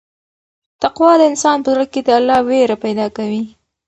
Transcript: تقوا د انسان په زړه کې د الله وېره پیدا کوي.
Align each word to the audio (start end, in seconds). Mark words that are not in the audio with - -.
تقوا 0.81 1.11
د 1.17 1.21
انسان 1.31 1.57
په 1.65 1.69
زړه 1.73 1.85
کې 1.91 1.99
د 2.03 2.09
الله 2.19 2.39
وېره 2.49 2.77
پیدا 2.85 3.07
کوي. 3.17 3.43